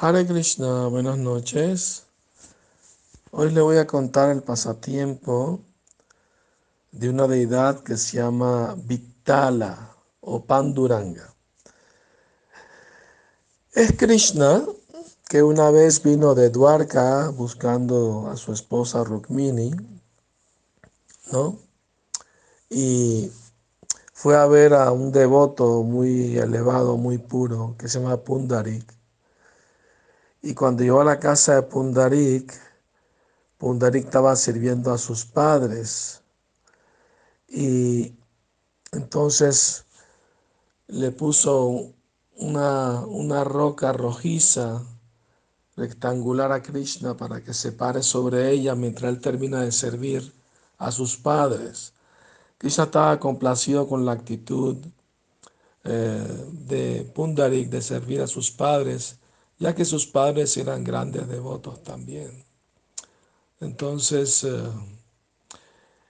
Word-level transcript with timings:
Hare 0.00 0.24
Krishna, 0.24 0.86
buenas 0.86 1.18
noches. 1.18 2.06
Hoy 3.32 3.50
le 3.50 3.60
voy 3.60 3.78
a 3.78 3.88
contar 3.88 4.30
el 4.30 4.44
pasatiempo 4.44 5.58
de 6.92 7.10
una 7.10 7.26
deidad 7.26 7.80
que 7.82 7.96
se 7.96 8.18
llama 8.18 8.76
Vitala 8.78 9.96
o 10.20 10.44
Panduranga. 10.44 11.34
Es 13.72 13.90
Krishna 13.96 14.62
que 15.28 15.42
una 15.42 15.72
vez 15.72 16.00
vino 16.00 16.36
de 16.36 16.50
Dwarka 16.50 17.30
buscando 17.30 18.30
a 18.30 18.36
su 18.36 18.52
esposa 18.52 19.02
Rukmini, 19.02 19.72
¿no? 21.32 21.58
Y 22.70 23.32
fue 24.12 24.36
a 24.36 24.46
ver 24.46 24.74
a 24.74 24.92
un 24.92 25.10
devoto 25.10 25.82
muy 25.82 26.38
elevado, 26.38 26.96
muy 26.96 27.18
puro, 27.18 27.74
que 27.76 27.88
se 27.88 27.98
llama 27.98 28.16
Pundarik 28.18 28.97
y 30.42 30.54
cuando 30.54 30.82
llegó 30.82 31.00
a 31.00 31.04
la 31.04 31.18
casa 31.18 31.56
de 31.56 31.62
Pundarik, 31.62 32.52
Pundarik 33.58 34.04
estaba 34.04 34.36
sirviendo 34.36 34.92
a 34.92 34.98
sus 34.98 35.24
padres. 35.24 36.22
Y 37.48 38.14
entonces 38.92 39.84
le 40.86 41.10
puso 41.10 41.92
una, 42.36 43.04
una 43.06 43.42
roca 43.42 43.92
rojiza 43.92 44.82
rectangular 45.76 46.52
a 46.52 46.62
Krishna 46.62 47.16
para 47.16 47.42
que 47.42 47.54
se 47.54 47.72
pare 47.72 48.02
sobre 48.02 48.50
ella 48.50 48.74
mientras 48.74 49.12
él 49.12 49.20
termina 49.20 49.62
de 49.62 49.72
servir 49.72 50.32
a 50.78 50.92
sus 50.92 51.16
padres. 51.16 51.94
Krishna 52.58 52.84
estaba 52.84 53.18
complacido 53.18 53.88
con 53.88 54.04
la 54.04 54.12
actitud 54.12 54.76
eh, 55.84 56.46
de 56.52 57.10
Pundarik 57.14 57.70
de 57.70 57.82
servir 57.82 58.20
a 58.20 58.26
sus 58.26 58.50
padres 58.50 59.18
ya 59.58 59.74
que 59.74 59.84
sus 59.84 60.06
padres 60.06 60.56
eran 60.56 60.84
grandes 60.84 61.28
devotos 61.28 61.82
también. 61.82 62.44
Entonces, 63.60 64.44
eh, 64.44 64.62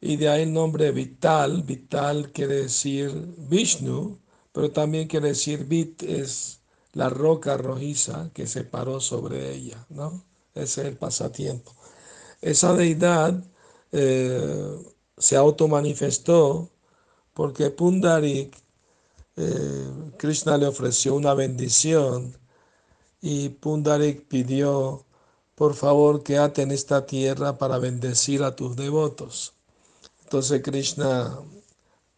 y 0.00 0.16
de 0.16 0.28
ahí 0.28 0.42
el 0.42 0.52
nombre 0.52 0.92
Vital, 0.92 1.62
Vital 1.62 2.32
quiere 2.32 2.62
decir 2.62 3.10
Vishnu, 3.38 4.18
pero 4.52 4.70
también 4.70 5.08
quiere 5.08 5.28
decir 5.28 5.64
Vit, 5.64 6.02
es 6.02 6.60
la 6.92 7.08
roca 7.08 7.56
rojiza 7.56 8.30
que 8.34 8.46
se 8.46 8.64
paró 8.64 9.00
sobre 9.00 9.54
ella, 9.54 9.86
¿no? 9.90 10.24
Ese 10.54 10.82
es 10.82 10.88
el 10.88 10.96
pasatiempo. 10.96 11.72
Esa 12.40 12.74
deidad 12.74 13.44
eh, 13.92 14.78
se 15.16 15.36
automanifestó 15.36 16.70
porque 17.34 17.70
Pundarik, 17.70 18.56
eh, 19.36 19.90
Krishna 20.18 20.56
le 20.58 20.66
ofreció 20.66 21.14
una 21.14 21.34
bendición 21.34 22.39
y 23.20 23.50
Pundarik 23.50 24.26
pidió, 24.28 25.04
por 25.54 25.74
favor, 25.74 26.22
quédate 26.22 26.62
en 26.62 26.70
esta 26.70 27.06
tierra 27.06 27.58
para 27.58 27.78
bendecir 27.78 28.42
a 28.42 28.56
tus 28.56 28.76
devotos. 28.76 29.54
Entonces 30.22 30.62
Krishna 30.62 31.38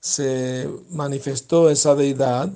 se 0.00 0.70
manifestó 0.90 1.70
esa 1.70 1.94
deidad 1.94 2.52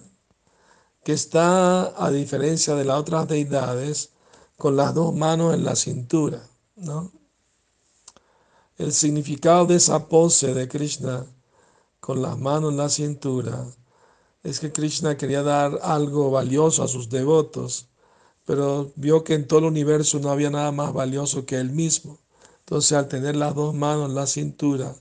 que 1.05 1.13
está, 1.13 2.05
a 2.05 2.11
diferencia 2.11 2.75
de 2.75 2.85
las 2.85 2.99
otras 3.01 3.27
deidades, 3.27 4.11
con 4.57 4.77
las 4.77 4.95
dos 4.95 5.15
manos 5.15 5.55
en 5.55 5.65
la 5.65 5.75
cintura. 5.75 6.43
¿no? 6.77 7.11
El 8.77 8.93
significado 8.93 9.67
de 9.67 9.77
esa 9.77 10.09
pose 10.09 10.55
de 10.55 10.69
Krishna 10.69 11.25
con 12.01 12.23
las 12.23 12.39
manos 12.39 12.73
en 12.73 12.77
la 12.77 12.89
cintura 12.89 13.67
es 14.43 14.61
que 14.61 14.73
Krishna 14.73 15.17
quería 15.17 15.43
dar 15.43 15.79
algo 15.83 16.31
valioso 16.31 16.83
a 16.83 16.89
sus 16.89 17.09
devotos 17.09 17.89
pero 18.49 18.91
vio 18.97 19.25
que 19.25 19.35
en 19.35 19.47
todo 19.47 19.59
el 19.59 19.65
universo 19.67 20.21
no 20.21 20.31
había 20.31 20.49
nada 20.49 20.73
más 20.73 20.95
valioso 20.95 21.45
que 21.45 21.57
él 21.57 21.71
mismo. 21.71 22.17
Entonces 22.61 22.93
al 22.97 23.07
tener 23.07 23.37
las 23.37 23.55
dos 23.55 23.75
manos 23.75 24.09
en 24.09 24.15
la 24.15 24.27
cintura, 24.27 24.97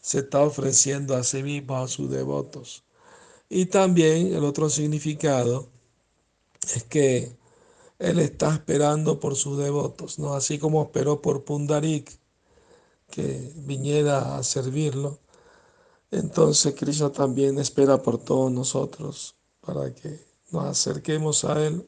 se 0.00 0.18
está 0.18 0.40
ofreciendo 0.40 1.14
a 1.14 1.22
sí 1.22 1.44
mismo 1.44 1.76
a 1.76 1.86
sus 1.86 2.10
devotos. 2.10 2.82
Y 3.48 3.66
también 3.66 4.34
el 4.34 4.42
otro 4.42 4.68
significado 4.68 5.68
es 6.74 6.82
que 6.82 7.36
él 8.00 8.18
está 8.18 8.52
esperando 8.52 9.20
por 9.20 9.36
sus 9.36 9.58
devotos, 9.58 10.18
¿no? 10.18 10.34
Así 10.34 10.58
como 10.58 10.82
esperó 10.82 11.22
por 11.22 11.44
Pundarik 11.44 12.10
que 13.12 13.52
viniera 13.58 14.36
a 14.36 14.42
servirlo. 14.42 15.20
Entonces 16.10 16.74
Krishna 16.74 17.12
también 17.12 17.60
espera 17.60 18.02
por 18.02 18.18
todos 18.18 18.50
nosotros 18.50 19.36
para 19.60 19.94
que 19.94 20.18
nos 20.50 20.64
acerquemos 20.64 21.44
a 21.44 21.64
él 21.64 21.86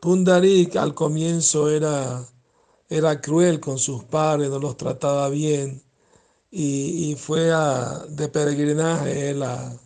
Pundarik 0.00 0.76
al 0.76 0.94
comienzo 0.94 1.68
era, 1.70 2.26
era 2.88 3.20
cruel 3.20 3.60
con 3.60 3.78
sus 3.78 4.04
padres, 4.04 4.50
no 4.50 4.58
los 4.58 4.76
trataba 4.76 5.28
bien 5.28 5.82
y, 6.50 7.14
fue 7.16 7.52
a, 7.52 8.04
de 8.08 8.28
peregrinaje 8.28 9.30
él 9.30 9.42
a, 9.42 9.78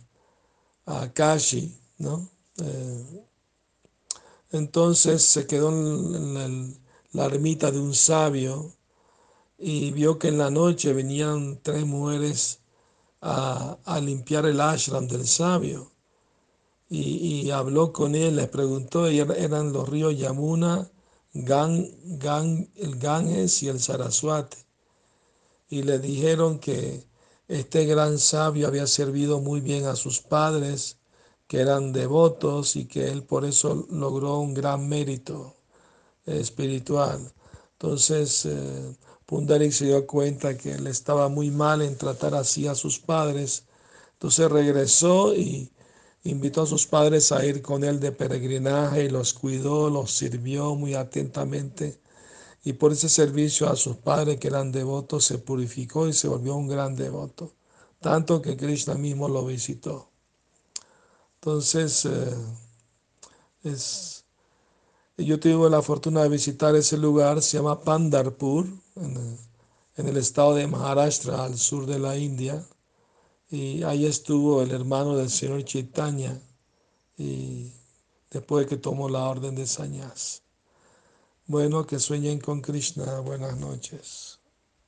Kashi, 1.13 1.77
¿no? 1.99 2.29
Eh, 2.57 3.25
entonces 4.51 5.23
se 5.23 5.47
quedó 5.47 5.69
en, 5.69 6.77
la 7.13 7.25
ermita 7.25 7.71
de 7.71 7.79
un 7.79 7.93
sabio 7.93 8.73
y 9.57 9.91
vio 9.91 10.19
que 10.19 10.29
en 10.29 10.37
la 10.37 10.49
noche 10.49 10.93
venían 10.93 11.59
tres 11.61 11.85
mujeres 11.85 12.59
a, 13.21 13.77
a 13.85 13.99
limpiar 13.99 14.45
el 14.45 14.59
ashram 14.61 15.07
del 15.07 15.27
sabio 15.27 15.91
y, 16.93 17.49
habló 17.51 17.93
con 17.93 18.15
él, 18.15 18.35
le 18.35 18.47
preguntó, 18.47 19.07
eran 19.07 19.71
los 19.71 19.87
ríos 19.87 20.17
Yamuna, 20.17 20.91
Gan, 21.33 21.87
el 22.75 22.95
Ganges 22.99 23.63
y 23.63 23.69
el 23.69 23.79
Saraswati. 23.79 24.57
Y 25.69 25.83
le 25.83 25.99
dijeron 25.99 26.59
que 26.59 27.07
este 27.47 27.85
gran 27.85 28.19
sabio 28.19 28.67
había 28.67 28.87
servido 28.87 29.39
muy 29.39 29.61
bien 29.61 29.85
a 29.85 29.95
sus 29.95 30.19
padres, 30.19 30.97
que 31.47 31.61
eran 31.61 31.93
devotos 31.93 32.75
y 32.75 32.85
que 32.85 33.07
él 33.07 33.23
por 33.23 33.45
eso 33.45 33.87
logró 33.89 34.39
un 34.39 34.53
gran 34.53 34.89
mérito 34.89 35.55
espiritual. 36.25 37.31
Entonces, 37.73 38.45
eh, 38.45 38.95
Pundarik 39.25 39.71
se 39.71 39.85
dio 39.85 40.05
cuenta 40.05 40.57
que 40.57 40.73
él 40.73 40.87
estaba 40.87 41.29
muy 41.29 41.51
mal 41.51 41.81
en 41.81 41.97
tratar 41.97 42.35
así 42.35 42.67
a 42.67 42.75
sus 42.75 42.99
padres. 42.99 43.65
Entonces 44.13 44.51
regresó 44.51 45.33
y 45.33 45.71
Invitó 46.23 46.61
a 46.63 46.67
sus 46.67 46.85
padres 46.85 47.31
a 47.31 47.45
ir 47.45 47.61
con 47.61 47.83
él 47.83 47.99
de 47.99 48.11
peregrinaje 48.11 49.05
y 49.05 49.09
los 49.09 49.33
cuidó, 49.33 49.89
los 49.89 50.11
sirvió 50.11 50.75
muy 50.75 50.93
atentamente. 50.93 51.99
Y 52.63 52.73
por 52.73 52.91
ese 52.91 53.09
servicio 53.09 53.69
a 53.69 53.75
sus 53.75 53.97
padres 53.97 54.37
que 54.37 54.47
eran 54.47 54.71
devotos 54.71 55.25
se 55.25 55.39
purificó 55.39 56.07
y 56.07 56.13
se 56.13 56.27
volvió 56.27 56.55
un 56.55 56.67
gran 56.67 56.95
devoto. 56.95 57.53
Tanto 57.99 58.41
que 58.41 58.57
Krishna 58.57 58.95
mismo 58.95 59.27
lo 59.27 59.45
visitó. 59.45 60.09
Entonces, 61.35 62.05
eh, 62.05 62.35
es, 63.63 64.25
yo 65.17 65.39
tuve 65.39 65.69
la 65.69 65.81
fortuna 65.81 66.23
de 66.23 66.29
visitar 66.29 66.75
ese 66.75 66.97
lugar, 66.97 67.41
se 67.41 67.57
llama 67.57 67.81
Pandarpur, 67.81 68.67
en 68.95 69.37
en 69.97 70.07
el 70.07 70.17
estado 70.17 70.55
de 70.55 70.67
Maharashtra, 70.67 71.43
al 71.43 71.57
sur 71.57 71.85
de 71.85 71.99
la 71.99 72.17
India 72.17 72.65
y 73.51 73.83
ahí 73.83 74.05
estuvo 74.05 74.61
el 74.61 74.71
hermano 74.71 75.17
del 75.17 75.29
señor 75.29 75.63
Chaitanya 75.65 76.41
y 77.17 77.71
después 78.29 78.65
que 78.65 78.77
tomó 78.77 79.09
la 79.09 79.27
orden 79.29 79.55
de 79.55 79.67
Sañas. 79.67 80.41
Bueno, 81.47 81.85
que 81.85 81.99
sueñen 81.99 82.39
con 82.39 82.61
Krishna. 82.61 83.19
Buenas 83.19 83.57
noches. 83.57 84.40